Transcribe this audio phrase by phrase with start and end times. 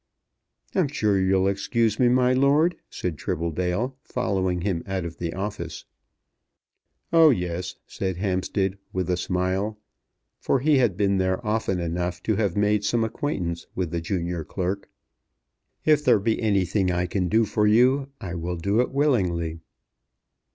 [0.73, 5.85] "I'm sure you'll excuse me, my lord," said Tribbledale, following him out of the office.
[7.13, 9.77] "Oh, yes," said Hampstead, with a smile,
[10.39, 14.43] for he had been there often enough to have made some acquaintance with the junior
[14.43, 14.89] clerk.
[15.85, 19.59] "If there be anything I can do for you, I will do it willingly."